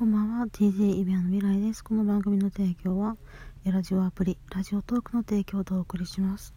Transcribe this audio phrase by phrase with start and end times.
[0.00, 1.84] こんばんは、TJ イベアの未来です。
[1.84, 3.18] この番組の提供は、
[3.64, 6.54] ラジオアプリ、ラジオトークの提供でお送りします。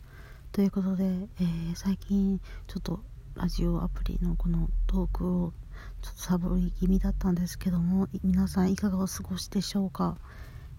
[0.54, 3.02] ということで、えー、最近、ちょっと
[3.36, 5.54] ラジオアプリのこのトークを
[6.02, 10.18] ちょっとサボり気味だったんですけども、皆さんいかがお過ごしでしょうか？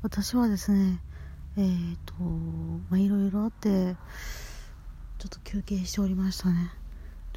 [0.00, 1.02] 私はですね、
[1.58, 2.14] えーと、
[2.88, 3.94] まあ、いろいろあって、
[5.18, 6.70] ちょっと休憩しておりましたね。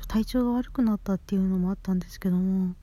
[0.08, 2.76] 体調が悪くなったっていうのもあったんですけども、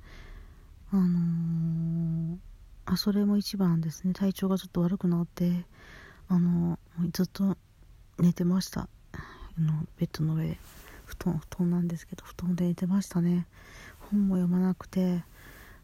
[0.95, 2.39] あのー、
[2.85, 4.13] あそれも一番ですね。
[4.13, 5.67] 体調がちょっと悪くなって
[6.29, 7.57] あのー、ずっと
[8.21, 8.89] 寝てました。
[9.59, 10.59] のベッドの上で
[11.05, 13.49] 布団布団なんですけど布団で寝てましたね。
[14.09, 15.25] 本も読まなくて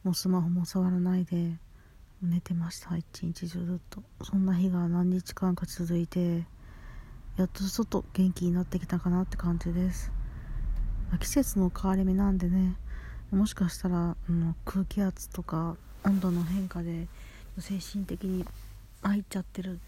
[0.05, 1.59] もうスマホも触らないで
[2.23, 2.97] 寝てました。
[2.97, 4.05] 一日中ずっと。
[4.23, 6.47] そんな日が何日間か続いて
[7.37, 10.13] やっとちょっと元気になってきたかなって感じです。
[11.19, 12.77] 季節の変わり目なんでね
[13.33, 17.07] もしかしたら、うん、空気圧とか温度の変化で
[17.59, 18.45] 精神的に
[19.03, 19.79] 参っちゃってる。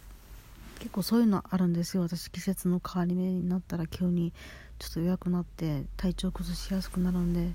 [0.79, 2.03] 結構そういうのあるんですよ。
[2.03, 4.33] 私季節の変わり目になったら急に
[4.79, 7.53] ちょっと弱くなって体調崩しやすくなるんで。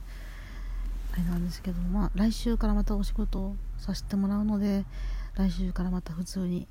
[1.14, 4.86] あれなんですけどまあ来週からまたお仕事をさせてもらうので
[5.36, 6.68] 来週からまた普通に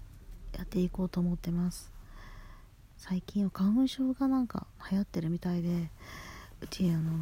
[0.57, 1.93] やっていこうと思ってます。
[2.97, 5.91] 最近は花粉症がなんか流行ってるみたいで
[6.63, 7.13] うちあの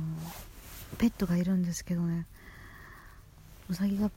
[0.95, 2.27] ペットがいるんですけどね。
[3.69, 4.11] うさぎが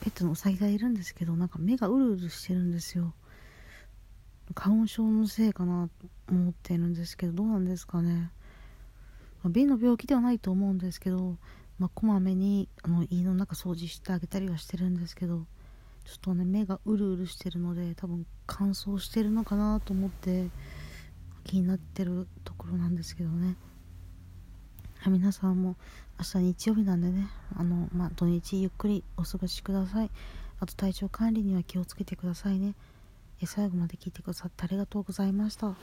[0.00, 3.14] ペットのうさぎがいるんですけどなんか目がうるうるしてるんですよ。
[4.54, 8.30] 花粉症のせいかなと思ってるんですけどどうなんですかね、
[9.42, 11.36] まあ、瓶の病気ではないと思うんですけど、
[11.78, 15.46] まあ、こまめにあの家の中掃除してあげたりはしてるんですけど
[16.04, 20.48] ちょっとね目がうるうるしてるので多分乾燥してるのかなと思って
[21.44, 23.56] 気になってるところなんですけどね。
[25.10, 25.76] 皆さんも
[26.18, 30.10] 明日日曜日なんでねあの、まあ、土日ゆっくりお過ごしください。
[30.60, 32.74] あと体調管理には気をつけてくださいね。
[33.44, 35.74] 最後まで聞いてくださってありがとうございました。